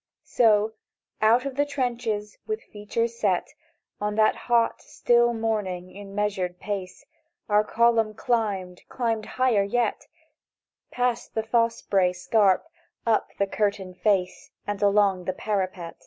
[0.00, 0.74] [Picture: Sketch of mountain] "So,
[1.26, 3.52] out of the trenches, with features set,
[4.00, 7.04] On that hot, still morning, in measured pace,
[7.50, 10.06] Our column climbed; climbed higher yet,
[10.90, 12.66] Past the fauss'bray, scarp,
[13.04, 16.02] up the curtain face, And along the parapet.